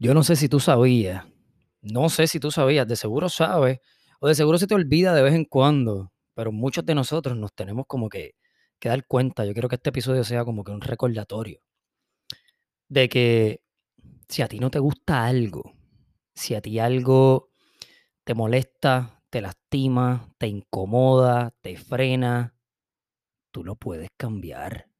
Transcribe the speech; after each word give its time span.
Yo 0.00 0.14
no 0.14 0.24
sé 0.24 0.34
si 0.34 0.48
tú 0.48 0.58
sabías, 0.60 1.26
no 1.82 2.08
sé 2.08 2.26
si 2.26 2.40
tú 2.40 2.50
sabías, 2.50 2.88
de 2.88 2.96
seguro 2.96 3.28
sabes, 3.28 3.80
o 4.20 4.26
de 4.28 4.34
seguro 4.34 4.58
se 4.58 4.66
te 4.66 4.74
olvida 4.74 5.14
de 5.14 5.22
vez 5.22 5.34
en 5.34 5.44
cuando, 5.44 6.12
pero 6.34 6.52
muchos 6.52 6.84
de 6.86 6.94
nosotros 6.94 7.36
nos 7.36 7.54
tenemos 7.54 7.84
como 7.86 8.08
que, 8.08 8.32
que 8.80 8.88
dar 8.88 9.06
cuenta. 9.06 9.44
Yo 9.44 9.52
quiero 9.52 9.68
que 9.68 9.76
este 9.76 9.90
episodio 9.90 10.24
sea 10.24 10.44
como 10.44 10.64
que 10.64 10.72
un 10.72 10.80
recordatorio 10.80 11.60
de 12.88 13.08
que 13.08 13.62
si 14.28 14.42
a 14.42 14.48
ti 14.48 14.58
no 14.58 14.70
te 14.70 14.78
gusta 14.78 15.26
algo, 15.26 15.74
si 16.34 16.54
a 16.54 16.60
ti 16.60 16.78
algo 16.78 17.50
te 18.24 18.34
molesta, 18.34 19.22
te 19.30 19.40
lastima, 19.40 20.32
te 20.38 20.48
incomoda, 20.48 21.54
te 21.62 21.76
frena, 21.76 22.54
tú 23.52 23.64
lo 23.64 23.76
puedes 23.76 24.10
cambiar. 24.16 24.90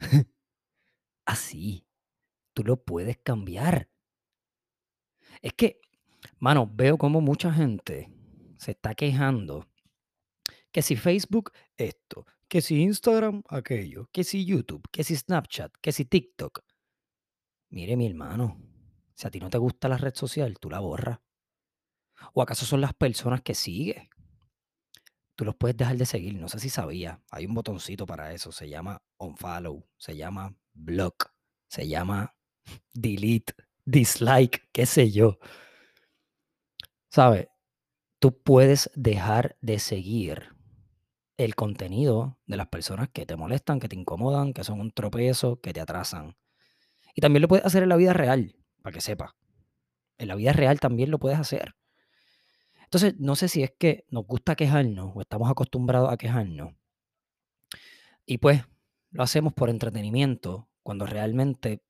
Así, 1.26 1.86
tú 2.54 2.64
lo 2.64 2.82
puedes 2.84 3.18
cambiar. 3.18 3.88
Es 5.44 5.52
que, 5.52 5.78
mano, 6.38 6.66
veo 6.72 6.96
como 6.96 7.20
mucha 7.20 7.52
gente 7.52 8.10
se 8.56 8.70
está 8.70 8.94
quejando 8.94 9.68
que 10.72 10.80
si 10.80 10.96
Facebook 10.96 11.52
esto, 11.76 12.24
que 12.48 12.62
si 12.62 12.80
Instagram 12.80 13.42
aquello, 13.50 14.08
que 14.10 14.24
si 14.24 14.46
YouTube, 14.46 14.88
que 14.90 15.04
si 15.04 15.14
Snapchat, 15.14 15.70
que 15.82 15.92
si 15.92 16.06
TikTok. 16.06 16.64
Mire, 17.68 17.94
mi 17.94 18.06
hermano, 18.06 18.58
si 19.12 19.26
a 19.26 19.30
ti 19.30 19.38
no 19.38 19.50
te 19.50 19.58
gusta 19.58 19.86
la 19.86 19.98
red 19.98 20.14
social, 20.14 20.58
tú 20.58 20.70
la 20.70 20.80
borras. 20.80 21.20
¿O 22.32 22.40
acaso 22.40 22.64
son 22.64 22.80
las 22.80 22.94
personas 22.94 23.42
que 23.42 23.54
sigues? 23.54 24.08
Tú 25.34 25.44
los 25.44 25.56
puedes 25.56 25.76
dejar 25.76 25.98
de 25.98 26.06
seguir, 26.06 26.36
no 26.36 26.48
sé 26.48 26.58
si 26.58 26.70
sabía. 26.70 27.22
Hay 27.30 27.44
un 27.44 27.52
botoncito 27.52 28.06
para 28.06 28.32
eso, 28.32 28.50
se 28.50 28.70
llama 28.70 29.02
unfollow, 29.18 29.86
se 29.98 30.16
llama 30.16 30.56
block, 30.72 31.34
se 31.68 31.86
llama 31.86 32.34
delete, 32.94 33.52
dislike, 33.84 34.68
qué 34.72 34.86
sé 34.86 35.10
yo. 35.10 35.38
¿Sabes? 37.10 37.48
Tú 38.18 38.42
puedes 38.42 38.90
dejar 38.94 39.56
de 39.60 39.78
seguir 39.78 40.54
el 41.36 41.54
contenido 41.54 42.38
de 42.46 42.56
las 42.56 42.68
personas 42.68 43.08
que 43.10 43.26
te 43.26 43.36
molestan, 43.36 43.80
que 43.80 43.88
te 43.88 43.96
incomodan, 43.96 44.52
que 44.52 44.64
son 44.64 44.80
un 44.80 44.92
tropezo, 44.92 45.60
que 45.60 45.72
te 45.72 45.80
atrasan. 45.80 46.36
Y 47.14 47.20
también 47.20 47.42
lo 47.42 47.48
puedes 47.48 47.66
hacer 47.66 47.82
en 47.82 47.88
la 47.88 47.96
vida 47.96 48.12
real, 48.12 48.56
para 48.82 48.94
que 48.94 49.00
sepa. 49.00 49.36
En 50.18 50.28
la 50.28 50.36
vida 50.36 50.52
real 50.52 50.80
también 50.80 51.10
lo 51.10 51.18
puedes 51.18 51.38
hacer. 51.38 51.74
Entonces, 52.84 53.14
no 53.18 53.36
sé 53.36 53.48
si 53.48 53.62
es 53.62 53.72
que 53.78 54.04
nos 54.08 54.26
gusta 54.26 54.54
quejarnos 54.54 55.12
o 55.14 55.20
estamos 55.20 55.50
acostumbrados 55.50 56.12
a 56.12 56.16
quejarnos. 56.16 56.74
Y 58.26 58.38
pues 58.38 58.62
lo 59.10 59.22
hacemos 59.22 59.52
por 59.52 59.70
entretenimiento, 59.70 60.68
cuando 60.82 61.06
realmente 61.06 61.83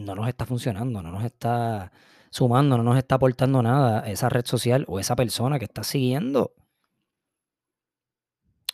no 0.00 0.14
nos 0.14 0.28
está 0.28 0.46
funcionando, 0.46 1.02
no 1.02 1.10
nos 1.10 1.24
está 1.24 1.92
sumando, 2.30 2.76
no 2.76 2.82
nos 2.82 2.98
está 2.98 3.16
aportando 3.16 3.62
nada 3.62 4.08
esa 4.08 4.28
red 4.28 4.44
social 4.44 4.84
o 4.88 5.00
esa 5.00 5.16
persona 5.16 5.58
que 5.58 5.64
está 5.64 5.82
siguiendo. 5.82 6.54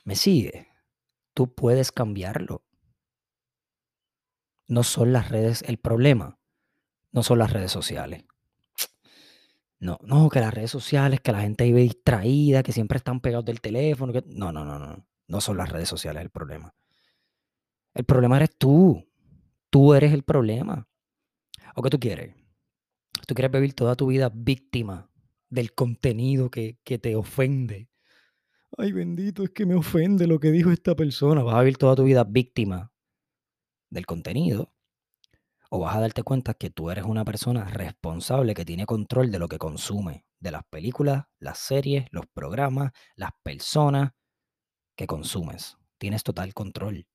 ¿Me 0.05 0.17
sigue? 0.17 0.69
Tú 1.35 1.55
puedes 1.55 1.93
cambiarlo. 1.93 2.65
No 4.67 4.83
son 4.83 5.13
las 5.13 5.29
redes 5.29 5.63
el 5.63 5.79
problema, 5.79 6.39
no 7.13 7.23
son 7.23 7.39
las 7.39 7.53
redes 7.53 7.71
sociales. 7.71 8.25
No, 9.79 9.99
no, 10.03 10.29
que 10.29 10.39
las 10.39 10.55
redes 10.55 10.71
sociales, 10.71 11.21
que 11.21 11.33
la 11.33 11.41
gente 11.41 11.65
vive 11.65 11.81
distraída, 11.81 12.63
que 12.63 12.73
siempre 12.73 12.99
están 12.99 13.21
pegados 13.21 13.45
del 13.45 13.61
teléfono. 13.61 14.13
No, 14.27 14.53
no, 14.53 14.65
no, 14.65 14.79
no. 14.79 15.05
No 15.27 15.41
son 15.41 15.57
las 15.57 15.71
redes 15.71 15.89
sociales 15.89 16.23
el 16.23 16.31
problema. 16.31 16.73
El 17.93 18.05
problema 18.05 18.37
eres 18.37 18.57
tú. 18.57 19.05
Tú 19.71 19.95
eres 19.95 20.13
el 20.13 20.23
problema. 20.23 20.87
¿O 21.75 21.83
qué 21.83 21.91
tú 21.91 21.99
quieres? 21.99 22.35
Tú 23.27 23.35
quieres 23.35 23.53
vivir 23.53 23.75
toda 23.75 23.95
tu 23.95 24.07
vida 24.07 24.31
víctima 24.35 25.11
del 25.49 25.75
contenido 25.75 26.51
que, 26.51 26.79
que 26.85 26.99
te 26.99 27.17
ofende. 27.17 27.89
Ay, 28.77 28.93
bendito, 28.93 29.43
es 29.43 29.51
que 29.51 29.67
me 29.67 29.75
ofende 29.75 30.27
lo 30.27 30.41
que 30.41 30.51
dijo 30.51 30.71
esta 30.71 30.95
persona. 30.95 31.43
Vas 31.43 31.57
a 31.57 31.61
vivir 31.61 31.77
toda 31.77 31.95
tu 31.95 32.05
vida 32.05 32.25
víctima 32.25 32.93
del 33.91 34.07
contenido. 34.07 34.73
O 35.71 35.81
vas 35.81 35.97
a 35.97 36.01
darte 36.01 36.23
cuenta 36.23 36.55
que 36.55 36.71
tú 36.71 36.91
eres 36.91 37.05
una 37.05 37.25
persona 37.25 37.65
responsable 37.65 38.55
que 38.55 38.65
tiene 38.65 38.87
control 38.87 39.31
de 39.31 39.39
lo 39.39 39.49
que 39.49 39.59
consume, 39.59 40.27
de 40.39 40.51
las 40.51 40.65
películas, 40.65 41.25
las 41.39 41.59
series, 41.59 42.07
los 42.11 42.27
programas, 42.27 42.93
las 43.17 43.31
personas 43.43 44.13
que 44.97 45.07
consumes. 45.07 45.79
Tienes 45.99 46.25
total 46.25 46.53
control. 46.53 47.07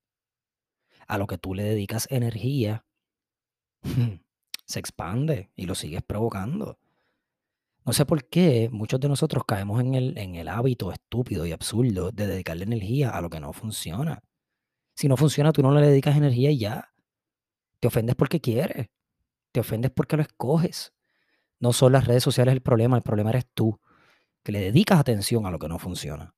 A 1.07 1.18
lo 1.18 1.28
que 1.28 1.38
tú 1.38 1.53
le 1.53 1.63
dedicas 1.63 2.07
energía, 2.09 2.85
se 4.67 4.79
expande 4.79 5.50
y 5.55 5.66
lo 5.66 5.75
sigues 5.75 6.03
provocando. 6.03 6.78
No 7.85 7.94
sé 7.94 8.05
por 8.05 8.25
qué 8.25 8.69
muchos 8.69 9.00
de 9.00 9.07
nosotros 9.07 9.45
caemos 9.47 9.79
en 9.79 9.95
el, 9.95 10.17
en 10.17 10.35
el 10.35 10.50
hábito 10.50 10.91
estúpido 10.91 11.45
y 11.45 11.53
absurdo 11.53 12.11
de 12.11 12.28
dedicarle 12.28 12.66
energía 12.66 13.11
a 13.11 13.22
lo 13.22 13.29
que 13.29 13.39
no 13.39 13.53
funciona. 13.53 14.22
Si 14.94 15.07
no 15.07 15.16
funciona, 15.16 15.53
tú 15.53 15.63
no 15.63 15.72
le 15.72 15.88
dedicas 15.88 16.17
energía 16.17 16.51
y 16.51 16.59
ya. 16.59 16.94
Te 17.79 17.88
ofendes 17.88 18.16
porque 18.16 18.41
quieres. 18.41 18.89
Te 19.53 19.61
ofendes 19.61 19.91
porque 19.91 20.17
lo 20.17 20.23
escoges. 20.23 20.94
No 21.59 21.72
son 21.72 21.94
las 21.94 22.06
redes 22.06 22.23
sociales 22.23 22.53
el 22.53 22.61
problema, 22.61 22.97
el 22.97 23.03
problema 23.03 23.29
eres 23.29 23.47
tú, 23.53 23.79
que 24.44 24.51
le 24.51 24.59
dedicas 24.59 25.00
atención 25.00 25.45
a 25.45 25.51
lo 25.51 25.57
que 25.57 25.69
no 25.69 25.79
funciona. 25.79 26.35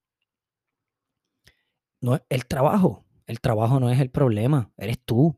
No, 1.99 2.19
el 2.29 2.45
trabajo, 2.45 3.05
el 3.25 3.41
trabajo 3.41 3.79
no 3.79 3.89
es 3.89 3.99
el 3.99 4.11
problema, 4.11 4.71
eres 4.77 4.99
tú. 5.03 5.37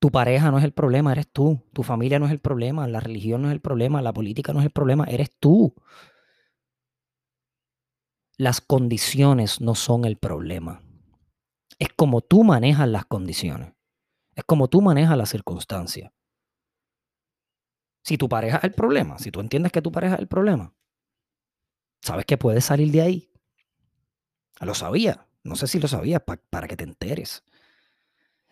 Tu 0.00 0.10
pareja 0.10 0.50
no 0.50 0.58
es 0.58 0.64
el 0.64 0.72
problema, 0.72 1.12
eres 1.12 1.30
tú. 1.30 1.62
Tu 1.74 1.82
familia 1.82 2.18
no 2.18 2.24
es 2.24 2.32
el 2.32 2.40
problema, 2.40 2.88
la 2.88 3.00
religión 3.00 3.42
no 3.42 3.48
es 3.48 3.52
el 3.52 3.60
problema, 3.60 4.00
la 4.00 4.14
política 4.14 4.54
no 4.54 4.60
es 4.60 4.64
el 4.64 4.72
problema, 4.72 5.04
eres 5.04 5.30
tú. 5.38 5.74
Las 8.38 8.62
condiciones 8.62 9.60
no 9.60 9.74
son 9.74 10.06
el 10.06 10.16
problema. 10.16 10.82
Es 11.78 11.90
como 11.94 12.22
tú 12.22 12.44
manejas 12.44 12.88
las 12.88 13.04
condiciones. 13.04 13.74
Es 14.34 14.44
como 14.44 14.68
tú 14.68 14.80
manejas 14.80 15.18
las 15.18 15.28
circunstancias. 15.28 16.10
Si 18.02 18.16
tu 18.16 18.26
pareja 18.26 18.56
es 18.56 18.64
el 18.64 18.72
problema, 18.72 19.18
si 19.18 19.30
tú 19.30 19.40
entiendes 19.40 19.70
que 19.70 19.82
tu 19.82 19.92
pareja 19.92 20.14
es 20.14 20.20
el 20.20 20.28
problema, 20.28 20.74
sabes 22.00 22.24
que 22.24 22.38
puedes 22.38 22.64
salir 22.64 22.90
de 22.90 23.02
ahí. 23.02 23.32
Lo 24.60 24.74
sabía. 24.74 25.26
No 25.44 25.56
sé 25.56 25.66
si 25.66 25.78
lo 25.78 25.88
sabías 25.88 26.22
para 26.22 26.68
que 26.68 26.76
te 26.76 26.84
enteres. 26.84 27.44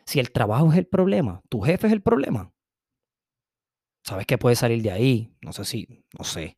Si 0.09 0.19
el 0.21 0.33
trabajo 0.33 0.73
es 0.73 0.79
el 0.79 0.87
problema, 0.87 1.43
tu 1.51 1.61
jefe 1.61 1.87
es 1.87 1.93
el 1.93 2.01
problema, 2.01 2.51
sabes 4.03 4.25
que 4.25 4.39
puedes 4.39 4.59
salir 4.59 4.81
de 4.81 4.91
ahí. 4.91 5.37
No 5.43 5.53
sé 5.53 5.67
si, 5.67 6.03
no 6.19 6.25
sé. 6.25 6.57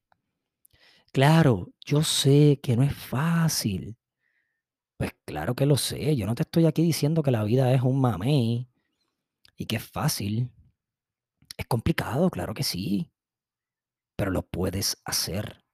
Claro, 1.12 1.72
yo 1.84 2.05
sé 2.05 2.60
que 2.62 2.77
no 2.77 2.84
es 2.84 2.94
fácil. 2.94 3.99
Pues 4.97 5.10
claro 5.25 5.56
que 5.56 5.66
lo 5.66 5.77
sé. 5.77 6.15
Yo 6.15 6.27
no 6.27 6.37
te 6.37 6.44
estoy 6.44 6.66
aquí 6.66 6.83
diciendo 6.83 7.25
que 7.25 7.33
la 7.33 7.43
vida 7.43 7.75
es 7.75 7.83
un 7.83 8.00
mamey 8.00 8.71
y 9.56 9.66
que 9.66 9.77
es 9.77 9.84
fácil. 9.84 10.53
Es 11.56 11.66
complicado, 11.66 12.31
claro 12.31 12.55
que 12.55 12.62
sí. 12.62 13.10
Pero 14.15 14.31
lo 14.31 14.47
puedes 14.47 15.03
hacer. 15.05 15.65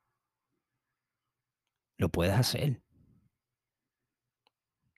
Lo 1.99 2.09
puedes 2.09 2.39
hacer. 2.39 2.86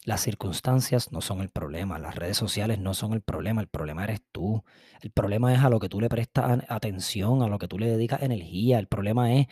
Las 0.08 0.22
circunstancias 0.22 1.12
no 1.12 1.20
son 1.20 1.42
el 1.42 1.50
problema, 1.50 1.98
las 1.98 2.14
redes 2.14 2.38
sociales 2.38 2.78
no 2.78 2.94
son 2.94 3.12
el 3.12 3.20
problema, 3.20 3.60
el 3.60 3.68
problema 3.68 4.04
eres 4.04 4.22
tú. 4.32 4.64
El 5.02 5.10
problema 5.10 5.52
es 5.52 5.60
a 5.62 5.68
lo 5.68 5.78
que 5.80 5.90
tú 5.90 6.00
le 6.00 6.08
prestas 6.08 6.64
atención, 6.70 7.42
a 7.42 7.46
lo 7.46 7.58
que 7.58 7.68
tú 7.68 7.78
le 7.78 7.90
dedicas 7.90 8.22
energía. 8.22 8.78
El 8.78 8.86
problema 8.86 9.34
es 9.34 9.48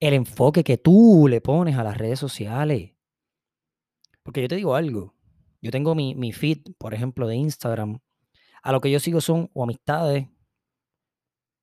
el 0.00 0.12
enfoque 0.12 0.62
que 0.64 0.76
tú 0.76 1.28
le 1.30 1.40
pones 1.40 1.78
a 1.78 1.82
las 1.82 1.96
redes 1.96 2.18
sociales. 2.18 2.92
Porque 4.22 4.42
yo 4.42 4.48
te 4.48 4.56
digo 4.56 4.74
algo, 4.74 5.14
yo 5.62 5.70
tengo 5.70 5.94
mi, 5.94 6.14
mi 6.14 6.32
feed, 6.32 6.74
por 6.76 6.92
ejemplo, 6.92 7.26
de 7.26 7.36
Instagram. 7.36 8.00
A 8.62 8.70
lo 8.70 8.82
que 8.82 8.90
yo 8.90 9.00
sigo 9.00 9.22
son 9.22 9.50
o 9.54 9.62
amistades 9.62 10.28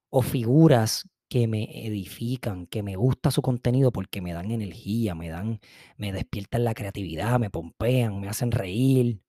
o 0.09 0.23
figuras 0.23 1.07
que 1.35 1.49
me 1.49 1.85
edifican, 1.85 2.65
que 2.65 2.81
me 2.81 2.95
gusta 2.95 3.29
su 3.29 3.41
contenido 3.41 3.91
porque 3.91 4.21
me 4.21 4.31
dan 4.31 4.51
energía, 4.51 5.15
me 5.15 5.27
dan, 5.27 5.59
me 5.97 6.13
despiertan 6.13 6.63
la 6.63 6.73
creatividad, 6.73 7.41
me 7.41 7.49
pompean, 7.49 8.21
me 8.21 8.29
hacen 8.29 8.51
reír. 8.51 9.21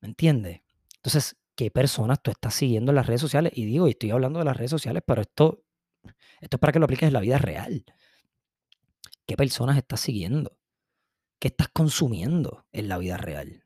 ¿Me 0.00 0.08
entiendes? 0.08 0.62
Entonces, 0.96 1.36
¿qué 1.54 1.70
personas 1.70 2.22
tú 2.22 2.30
estás 2.30 2.54
siguiendo 2.54 2.92
en 2.92 2.96
las 2.96 3.06
redes 3.06 3.20
sociales? 3.20 3.52
Y 3.54 3.66
digo, 3.66 3.88
y 3.88 3.90
estoy 3.90 4.10
hablando 4.10 4.38
de 4.38 4.46
las 4.46 4.56
redes 4.56 4.70
sociales, 4.70 5.02
pero 5.06 5.20
esto, 5.20 5.66
esto 6.40 6.56
es 6.56 6.58
para 6.58 6.72
que 6.72 6.78
lo 6.78 6.86
apliques 6.86 7.08
en 7.08 7.12
la 7.12 7.20
vida 7.20 7.36
real. 7.36 7.84
¿Qué 9.26 9.36
personas 9.36 9.76
estás 9.76 10.00
siguiendo? 10.00 10.56
¿Qué 11.40 11.48
estás 11.48 11.68
consumiendo 11.74 12.64
en 12.72 12.88
la 12.88 12.96
vida 12.96 13.18
real? 13.18 13.64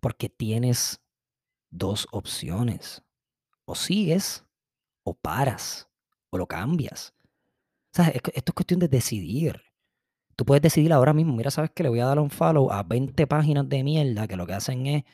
Porque 0.00 0.30
tienes 0.30 1.02
dos 1.68 2.06
opciones. 2.12 3.02
O 3.66 3.74
sigues 3.74 4.46
o 5.04 5.14
paras, 5.14 5.88
o 6.30 6.38
lo 6.38 6.46
cambias. 6.46 7.14
O 7.98 8.02
esto 8.02 8.30
es 8.32 8.54
cuestión 8.54 8.80
de 8.80 8.88
decidir. 8.88 9.60
Tú 10.36 10.44
puedes 10.44 10.62
decidir 10.62 10.92
ahora 10.92 11.12
mismo, 11.12 11.34
mira, 11.36 11.50
sabes 11.50 11.70
que 11.70 11.82
le 11.82 11.88
voy 11.88 12.00
a 12.00 12.06
dar 12.06 12.18
un 12.18 12.30
follow 12.30 12.72
a 12.72 12.82
20 12.82 13.26
páginas 13.26 13.68
de 13.68 13.84
mierda 13.84 14.26
que 14.26 14.36
lo 14.36 14.46
que 14.46 14.54
hacen 14.54 14.86
es 14.86 15.04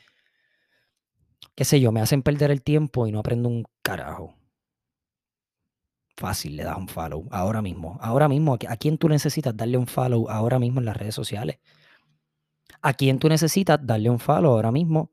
qué 1.55 1.65
sé 1.65 1.81
yo, 1.81 1.91
me 1.91 2.01
hacen 2.01 2.23
perder 2.23 2.51
el 2.51 2.63
tiempo 2.63 3.05
y 3.05 3.11
no 3.11 3.19
aprendo 3.19 3.49
un 3.49 3.65
carajo. 3.81 4.33
Fácil, 6.15 6.55
le 6.55 6.63
das 6.63 6.77
un 6.77 6.87
follow 6.87 7.27
ahora 7.31 7.61
mismo. 7.61 7.97
Ahora 8.01 8.29
mismo, 8.29 8.57
¿a 8.67 8.77
quién 8.77 8.97
tú 8.97 9.09
necesitas 9.09 9.55
darle 9.55 9.77
un 9.77 9.87
follow 9.87 10.29
ahora 10.29 10.57
mismo 10.57 10.79
en 10.79 10.85
las 10.85 10.95
redes 10.95 11.15
sociales? 11.15 11.59
¿A 12.81 12.93
quién 12.93 13.19
tú 13.19 13.27
necesitas 13.27 13.79
darle 13.85 14.09
un 14.09 14.19
follow 14.19 14.53
ahora 14.53 14.71
mismo 14.71 15.11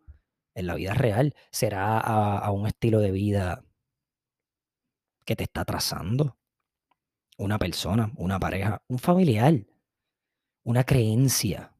en 0.54 0.68
la 0.68 0.76
vida 0.76 0.94
real? 0.94 1.34
¿Será 1.50 1.98
a 1.98 2.50
un 2.52 2.68
estilo 2.68 3.00
de 3.00 3.10
vida 3.10 3.65
que 5.26 5.36
te 5.36 5.44
está 5.44 5.66
trazando? 5.66 6.38
Una 7.36 7.58
persona, 7.58 8.10
una 8.16 8.40
pareja, 8.40 8.82
un 8.88 8.98
familiar, 8.98 9.66
una 10.62 10.84
creencia. 10.84 11.74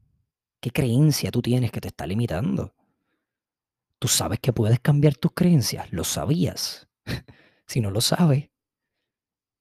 ¿Qué 0.61 0.71
creencia 0.71 1.31
tú 1.31 1.41
tienes 1.41 1.71
que 1.71 1.81
te 1.81 1.89
está 1.89 2.07
limitando? 2.07 2.75
Tú 3.99 4.09
sabes 4.09 4.41
que 4.41 4.53
puedes 4.53 4.81
cambiar 4.81 5.17
tus 5.17 5.33
creencias, 5.33 5.91
lo 5.93 6.05
sabías. 6.05 6.89
si 7.67 7.81
no 7.81 7.91
lo 7.91 8.03
sabes, 8.03 8.51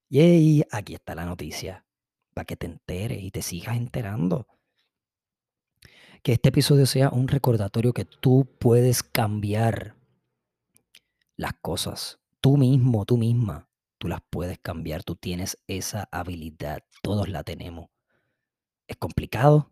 Yay, 0.10 0.64
aquí 0.72 0.94
está 0.94 1.16
la 1.16 1.26
noticia, 1.26 1.84
para 2.34 2.46
que 2.46 2.56
te 2.56 2.68
enteres 2.68 3.24
y 3.24 3.32
te 3.32 3.42
sigas 3.42 3.76
enterando. 3.76 4.48
Que 6.22 6.34
este 6.34 6.50
episodio 6.50 6.86
sea 6.86 7.10
un 7.10 7.28
recordatorio 7.28 7.92
que 7.94 8.06
tú 8.06 8.48
puedes 8.60 9.04
cambiar 9.04 9.96
las 11.36 11.54
cosas. 11.62 12.20
Tú 12.40 12.58
mismo, 12.58 13.06
tú 13.06 13.18
misma, 13.18 13.68
tú 13.98 14.08
las 14.08 14.22
puedes 14.30 14.60
cambiar. 14.60 15.04
Tú 15.04 15.16
tienes 15.16 15.58
esa 15.68 16.08
habilidad. 16.12 16.84
Todos 17.02 17.30
la 17.30 17.44
tenemos. 17.44 17.90
Es 18.88 18.98
complicado, 18.98 19.72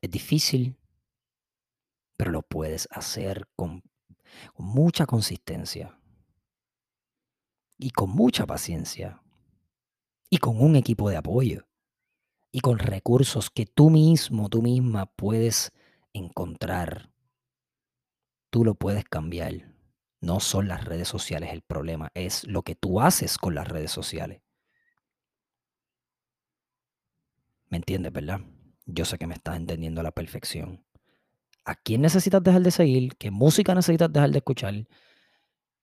es 0.00 0.10
difícil, 0.10 0.76
pero 2.16 2.30
lo 2.30 2.42
puedes 2.42 2.88
hacer 2.90 3.48
con, 3.56 3.82
con 4.54 4.66
mucha 4.66 5.06
consistencia 5.06 5.98
y 7.78 7.90
con 7.90 8.10
mucha 8.10 8.46
paciencia 8.46 9.22
y 10.30 10.38
con 10.38 10.60
un 10.60 10.76
equipo 10.76 11.10
de 11.10 11.16
apoyo 11.16 11.66
y 12.52 12.60
con 12.60 12.78
recursos 12.78 13.50
que 13.50 13.66
tú 13.66 13.90
mismo, 13.90 14.48
tú 14.48 14.62
misma 14.62 15.06
puedes 15.06 15.72
encontrar. 16.12 17.10
Tú 18.50 18.64
lo 18.64 18.74
puedes 18.74 19.04
cambiar. 19.04 19.69
No 20.20 20.40
son 20.40 20.68
las 20.68 20.84
redes 20.84 21.08
sociales 21.08 21.50
el 21.52 21.62
problema, 21.62 22.10
es 22.14 22.46
lo 22.46 22.62
que 22.62 22.74
tú 22.74 23.00
haces 23.00 23.38
con 23.38 23.54
las 23.54 23.68
redes 23.68 23.90
sociales. 23.90 24.42
¿Me 27.68 27.78
entiendes, 27.78 28.12
verdad? 28.12 28.40
Yo 28.86 29.04
sé 29.04 29.16
que 29.16 29.26
me 29.26 29.34
estás 29.34 29.56
entendiendo 29.56 30.00
a 30.00 30.04
la 30.04 30.10
perfección. 30.10 30.84
¿A 31.64 31.76
quién 31.76 32.02
necesitas 32.02 32.42
dejar 32.42 32.62
de 32.62 32.70
seguir? 32.70 33.16
¿Qué 33.16 33.30
música 33.30 33.74
necesitas 33.74 34.12
dejar 34.12 34.30
de 34.30 34.38
escuchar? 34.38 34.74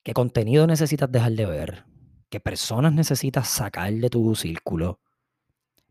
¿Qué 0.03 0.13
contenido 0.13 0.67
necesitas 0.67 1.11
dejar 1.11 1.33
de 1.33 1.45
ver? 1.45 1.85
¿Qué 2.29 2.39
personas 2.39 2.93
necesitas 2.93 3.47
sacar 3.47 3.93
de 3.93 4.09
tu 4.09 4.35
círculo? 4.35 4.99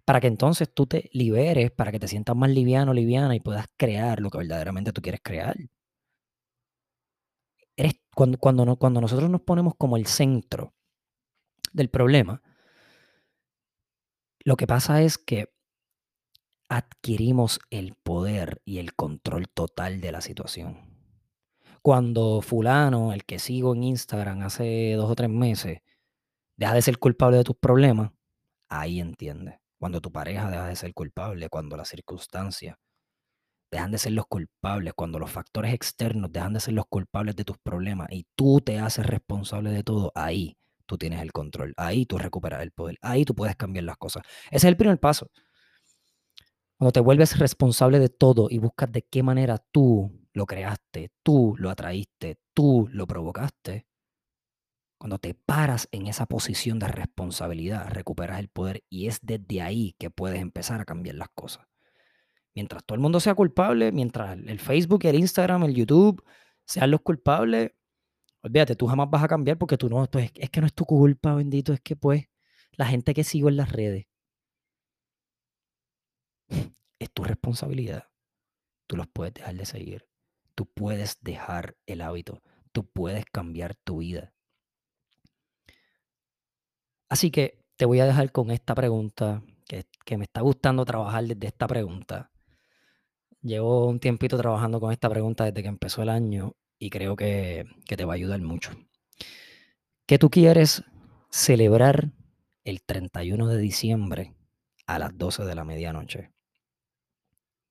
Para 0.04 0.20
que 0.20 0.28
entonces 0.28 0.72
tú 0.72 0.86
te 0.86 1.10
liberes, 1.12 1.70
para 1.70 1.92
que 1.92 1.98
te 2.00 2.08
sientas 2.08 2.36
más 2.36 2.50
liviano, 2.50 2.94
liviana 2.94 3.34
y 3.34 3.40
puedas 3.40 3.66
crear 3.76 4.20
lo 4.20 4.30
que 4.30 4.38
verdaderamente 4.38 4.92
tú 4.92 5.02
quieres 5.02 5.20
crear. 5.22 5.56
Cuando, 8.16 8.38
cuando, 8.38 8.76
cuando 8.76 9.02
nosotros 9.02 9.28
nos 9.28 9.42
ponemos 9.42 9.74
como 9.76 9.98
el 9.98 10.06
centro 10.06 10.72
del 11.74 11.90
problema, 11.90 12.42
lo 14.42 14.56
que 14.56 14.66
pasa 14.66 15.02
es 15.02 15.18
que 15.18 15.52
adquirimos 16.70 17.60
el 17.68 17.94
poder 17.94 18.62
y 18.64 18.78
el 18.78 18.94
control 18.94 19.48
total 19.50 20.00
de 20.00 20.12
la 20.12 20.22
situación. 20.22 20.96
Cuando 21.82 22.40
fulano, 22.40 23.12
el 23.12 23.24
que 23.24 23.38
sigo 23.38 23.74
en 23.74 23.84
Instagram 23.84 24.40
hace 24.40 24.94
dos 24.94 25.10
o 25.10 25.14
tres 25.14 25.28
meses, 25.28 25.80
deja 26.56 26.72
de 26.72 26.80
ser 26.80 26.98
culpable 26.98 27.36
de 27.36 27.44
tus 27.44 27.56
problemas, 27.56 28.12
ahí 28.70 28.98
entiendes. 28.98 29.56
Cuando 29.78 30.00
tu 30.00 30.10
pareja 30.10 30.50
deja 30.50 30.66
de 30.68 30.76
ser 30.76 30.94
culpable, 30.94 31.50
cuando 31.50 31.76
las 31.76 31.88
circunstancias 31.88 32.78
dejan 33.70 33.90
de 33.90 33.98
ser 33.98 34.12
los 34.12 34.26
culpables, 34.26 34.94
cuando 34.94 35.18
los 35.18 35.30
factores 35.30 35.72
externos 35.74 36.32
dejan 36.32 36.54
de 36.54 36.60
ser 36.60 36.74
los 36.74 36.86
culpables 36.86 37.36
de 37.36 37.44
tus 37.44 37.58
problemas 37.58 38.08
y 38.10 38.26
tú 38.34 38.60
te 38.60 38.78
haces 38.78 39.06
responsable 39.06 39.70
de 39.70 39.82
todo, 39.82 40.12
ahí 40.14 40.56
tú 40.86 40.98
tienes 40.98 41.20
el 41.20 41.32
control, 41.32 41.74
ahí 41.76 42.06
tú 42.06 42.18
recuperas 42.18 42.62
el 42.62 42.70
poder, 42.70 42.98
ahí 43.02 43.24
tú 43.24 43.34
puedes 43.34 43.56
cambiar 43.56 43.84
las 43.84 43.96
cosas. 43.96 44.22
Ese 44.46 44.56
es 44.56 44.64
el 44.64 44.76
primer 44.76 44.98
paso. 45.00 45.30
Cuando 46.78 46.92
te 46.92 47.00
vuelves 47.00 47.38
responsable 47.38 47.98
de 47.98 48.08
todo 48.08 48.48
y 48.50 48.58
buscas 48.58 48.92
de 48.92 49.02
qué 49.02 49.22
manera 49.22 49.58
tú 49.58 50.12
lo 50.32 50.46
creaste, 50.46 51.10
tú 51.22 51.54
lo 51.58 51.70
atraíste, 51.70 52.38
tú 52.52 52.88
lo 52.92 53.06
provocaste, 53.06 53.86
cuando 54.98 55.18
te 55.18 55.34
paras 55.34 55.88
en 55.92 56.06
esa 56.06 56.26
posición 56.26 56.78
de 56.78 56.88
responsabilidad, 56.88 57.88
recuperas 57.90 58.40
el 58.40 58.48
poder 58.48 58.82
y 58.88 59.08
es 59.08 59.20
desde 59.22 59.60
ahí 59.60 59.94
que 59.98 60.10
puedes 60.10 60.40
empezar 60.40 60.80
a 60.80 60.84
cambiar 60.84 61.16
las 61.16 61.28
cosas. 61.34 61.66
Mientras 62.56 62.82
todo 62.84 62.96
el 62.96 63.02
mundo 63.02 63.20
sea 63.20 63.34
culpable, 63.34 63.92
mientras 63.92 64.38
el 64.38 64.58
Facebook, 64.58 65.04
el 65.04 65.16
Instagram, 65.16 65.64
el 65.64 65.74
YouTube 65.74 66.24
sean 66.64 66.90
los 66.90 67.02
culpables, 67.02 67.72
olvídate, 68.40 68.74
tú 68.74 68.86
jamás 68.86 69.10
vas 69.10 69.22
a 69.22 69.28
cambiar 69.28 69.58
porque 69.58 69.76
tú 69.76 69.90
no, 69.90 70.06
pues, 70.06 70.32
es 70.34 70.48
que 70.48 70.60
no 70.62 70.66
es 70.66 70.72
tu 70.72 70.86
culpa, 70.86 71.34
bendito, 71.34 71.74
es 71.74 71.80
que 71.80 71.96
pues 71.96 72.24
la 72.72 72.86
gente 72.86 73.12
que 73.12 73.24
sigo 73.24 73.50
en 73.50 73.56
las 73.56 73.70
redes 73.70 74.06
es 76.98 77.10
tu 77.12 77.24
responsabilidad. 77.24 78.08
Tú 78.86 78.96
los 78.96 79.06
puedes 79.06 79.34
dejar 79.34 79.54
de 79.54 79.66
seguir. 79.66 80.08
Tú 80.54 80.64
puedes 80.64 81.18
dejar 81.20 81.76
el 81.84 82.00
hábito. 82.00 82.42
Tú 82.72 82.86
puedes 82.86 83.26
cambiar 83.26 83.74
tu 83.74 83.98
vida. 83.98 84.32
Así 87.10 87.30
que 87.30 87.62
te 87.76 87.84
voy 87.84 88.00
a 88.00 88.06
dejar 88.06 88.32
con 88.32 88.50
esta 88.50 88.74
pregunta, 88.74 89.42
que, 89.66 90.16
me 90.16 90.24
está 90.24 90.40
gustando 90.40 90.86
trabajar 90.86 91.24
desde 91.24 91.48
esta 91.48 91.66
pregunta. 91.66 92.30
Llevo 93.46 93.86
un 93.86 94.00
tiempito 94.00 94.36
trabajando 94.36 94.80
con 94.80 94.90
esta 94.90 95.08
pregunta 95.08 95.44
desde 95.44 95.62
que 95.62 95.68
empezó 95.68 96.02
el 96.02 96.08
año 96.08 96.56
y 96.80 96.90
creo 96.90 97.14
que, 97.14 97.64
que 97.86 97.96
te 97.96 98.04
va 98.04 98.14
a 98.14 98.16
ayudar 98.16 98.40
mucho. 98.40 98.72
¿Qué 100.04 100.18
tú 100.18 100.30
quieres 100.30 100.82
celebrar 101.30 102.10
el 102.64 102.82
31 102.82 103.46
de 103.46 103.58
diciembre 103.58 104.34
a 104.88 104.98
las 104.98 105.16
12 105.16 105.44
de 105.44 105.54
la 105.54 105.64
medianoche? 105.64 106.32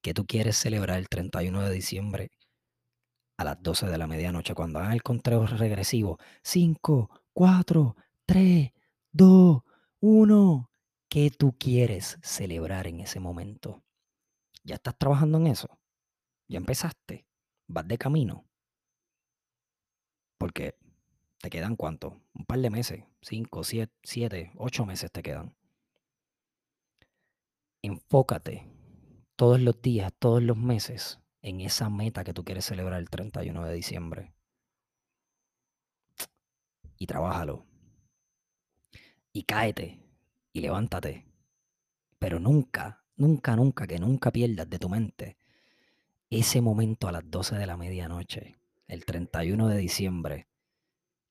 ¿Qué 0.01 0.13
tú 0.13 0.25
quieres 0.25 0.55
celebrar 0.55 0.97
el 0.97 1.09
31 1.09 1.63
de 1.63 1.71
diciembre 1.73 2.31
a 3.35 3.43
las 3.43 3.61
12 3.61 3.87
de 3.87 3.97
la 3.97 4.07
medianoche 4.07 4.55
cuando 4.55 4.79
hagan 4.79 4.93
el 4.93 5.03
conteo 5.03 5.45
regresivo? 5.45 6.19
5, 6.43 7.09
4, 7.33 7.97
3, 8.25 8.71
dos, 9.11 9.61
uno. 9.99 10.69
¿Qué 11.09 11.31
tú 11.31 11.53
quieres 11.59 12.17
celebrar 12.21 12.87
en 12.87 13.01
ese 13.01 13.19
momento? 13.19 13.84
¿Ya 14.65 14.75
estás 14.75 14.97
trabajando 14.97 15.37
en 15.37 15.47
eso? 15.47 15.69
¿Ya 16.49 16.57
empezaste? 16.57 17.25
¿Vas 17.67 17.87
de 17.87 17.97
camino? 17.97 18.45
Porque 20.37 20.75
te 21.39 21.49
quedan 21.49 21.75
cuánto? 21.75 22.21
Un 22.33 22.45
par 22.45 22.59
de 22.59 22.69
meses, 22.69 23.05
cinco, 23.21 23.63
siete, 23.63 23.93
siete, 24.03 24.51
ocho 24.57 24.85
meses 24.85 25.11
te 25.11 25.23
quedan. 25.23 25.55
Enfócate 27.81 28.67
todos 29.35 29.61
los 29.61 29.81
días, 29.81 30.11
todos 30.17 30.41
los 30.41 30.57
meses 30.57 31.19
en 31.41 31.61
esa 31.61 31.89
meta 31.89 32.23
que 32.23 32.33
tú 32.33 32.43
quieres 32.43 32.65
celebrar 32.65 32.99
el 32.99 33.09
31 33.09 33.63
de 33.63 33.73
diciembre. 33.73 34.33
Y 36.97 37.05
trabájalo 37.05 37.65
y 39.31 39.43
cáete 39.43 39.99
y 40.53 40.61
levántate. 40.61 41.27
Pero 42.17 42.39
nunca, 42.39 43.04
nunca, 43.15 43.55
nunca, 43.55 43.87
que 43.87 43.99
nunca 43.99 44.31
pierdas 44.31 44.69
de 44.69 44.79
tu 44.79 44.89
mente 44.89 45.37
ese 46.29 46.61
momento 46.61 47.07
a 47.07 47.11
las 47.11 47.29
12 47.29 47.55
de 47.55 47.67
la 47.67 47.77
medianoche, 47.77 48.55
el 48.87 49.05
31 49.05 49.67
de 49.67 49.77
diciembre, 49.77 50.47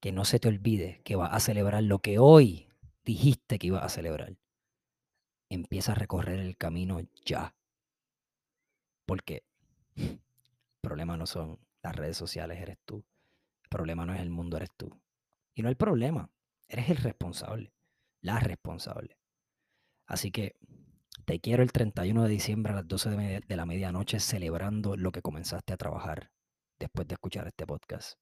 que 0.00 0.12
no 0.12 0.25
se 0.25 0.38
te 0.38 0.49
olvide 0.49 1.00
que 1.05 1.17
vas 1.17 1.33
a 1.33 1.41
celebrar 1.41 1.83
lo 1.83 1.99
que 1.99 2.19
hoy 2.19 2.69
dijiste 3.05 3.59
que 3.59 3.67
ibas 3.69 3.83
a 3.83 3.88
celebrar. 3.88 4.37
Empieza 5.49 5.93
a 5.93 5.97
recorrer 5.97 6.41
el 6.41 6.57
camino 6.57 7.00
ya. 7.25 7.55
Porque 9.05 9.45
el 9.97 10.21
problema 10.81 11.17
no 11.17 11.26
son 11.26 11.59
las 11.83 11.97
redes 11.97 12.17
sociales, 12.17 12.61
eres 12.61 12.79
tú. 12.85 13.05
El 13.64 13.69
problema 13.69 14.07
no 14.07 14.14
es 14.14 14.21
el 14.21 14.31
mundo, 14.31 14.57
eres 14.57 14.71
tú. 14.76 14.91
Y 15.55 15.62
no 15.62 15.69
el 15.69 15.76
problema, 15.76 16.31
eres 16.69 16.88
el 16.88 16.97
responsable 16.99 17.75
la 18.25 18.41
responsable. 18.41 19.19
Así 20.07 20.31
que 20.31 20.57
te 21.25 21.40
quiero 21.40 21.62
el 21.62 21.73
31 21.73 22.25
de 22.25 22.28
diciembre 22.28 22.73
a 22.73 22.76
las 22.76 22.88
12 22.88 23.11
de, 23.11 23.57
la 23.57 23.66
medianoche 23.66 24.21
celebrando 24.21 24.97
lo 24.97 25.12
que 25.12 25.23
comenzaste 25.23 25.73
a 25.73 25.76
trabajar 25.76 26.31
después 26.78 27.09
de 27.09 27.14
escuchar 27.14 27.47
este 27.47 27.66
podcast. 27.66 28.19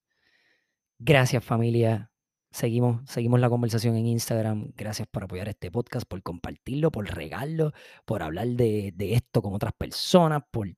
Gracias 0.99 1.43
familia. 1.43 2.11
Seguimos, 2.51 3.01
seguimos 3.09 3.39
la 3.39 3.49
conversación 3.49 3.95
en 3.95 4.05
Instagram. 4.05 4.71
Gracias 4.75 5.07
por 5.09 5.23
apoyar 5.23 5.49
este 5.49 5.71
podcast, 5.71 6.07
por 6.07 6.21
compartirlo, 6.21 6.91
por 6.91 7.07
regarlo, 7.07 7.73
por 8.05 8.23
hablar 8.23 8.47
de, 8.49 8.93
esto 8.97 9.41
con 9.41 9.53
otras 9.53 9.73
personas, 9.73 10.43
por 10.51 10.69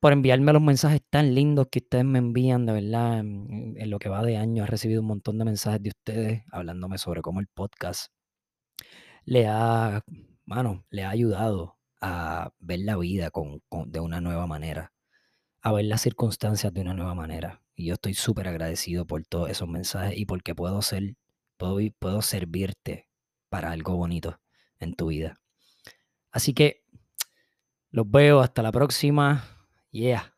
por 0.00 0.12
enviarme 0.12 0.52
los 0.52 0.62
mensajes 0.62 1.00
tan 1.10 1.32
lindos 1.32 1.68
que 1.70 1.78
ustedes 1.78 2.04
me 2.04 2.18
envían, 2.18 2.66
de 2.66 2.72
verdad. 2.72 3.20
En 3.20 3.90
lo 3.90 4.00
que 4.00 4.08
va 4.08 4.24
de 4.24 4.36
año 4.36 4.64
he 4.64 4.66
recibido 4.66 5.00
un 5.00 5.06
montón 5.06 5.38
de 5.38 5.44
mensajes 5.44 5.80
de 5.80 5.90
ustedes 5.90 6.42
hablándome 6.50 6.98
sobre 6.98 7.22
cómo 7.22 7.38
el 7.38 7.46
podcast 7.46 8.12
le 9.24 9.46
ha, 9.46 10.02
mano, 10.44 10.84
le 10.90 11.04
ha 11.04 11.10
ayudado 11.10 11.78
a 12.00 12.52
ver 12.58 12.80
la 12.80 12.96
vida 12.96 13.30
con, 13.30 13.62
de 13.86 14.00
una 14.00 14.20
nueva 14.20 14.46
manera, 14.46 14.92
a 15.60 15.72
ver 15.72 15.84
las 15.84 16.02
circunstancias 16.02 16.72
de 16.72 16.80
una 16.80 16.94
nueva 16.94 17.14
manera. 17.14 17.62
Y 17.74 17.86
yo 17.86 17.94
estoy 17.94 18.14
súper 18.14 18.48
agradecido 18.48 19.06
por 19.06 19.24
todos 19.24 19.50
esos 19.50 19.68
mensajes 19.68 20.18
y 20.18 20.26
porque 20.26 20.54
puedo 20.54 20.82
ser, 20.82 21.16
puedo, 21.56 21.78
puedo 21.98 22.22
servirte 22.22 23.08
para 23.48 23.70
algo 23.70 23.96
bonito 23.96 24.40
en 24.78 24.94
tu 24.94 25.06
vida. 25.06 25.40
Así 26.30 26.54
que 26.54 26.84
los 27.90 28.10
veo 28.10 28.40
hasta 28.40 28.62
la 28.62 28.72
próxima. 28.72 29.44
Yeah. 29.90 30.31